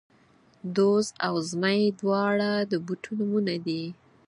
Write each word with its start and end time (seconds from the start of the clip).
دوز 0.75 1.05
او 1.27 1.35
زمۍ، 1.49 1.81
دواړه 1.99 2.51
د 2.71 2.73
بوټو 2.85 3.11
نومونه 3.19 3.55
دي 3.65 3.83